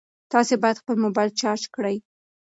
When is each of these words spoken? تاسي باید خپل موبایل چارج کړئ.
تاسي 0.31 0.55
باید 0.61 0.81
خپل 0.81 0.95
موبایل 1.05 1.29
چارج 1.41 1.63
کړئ. 1.75 1.95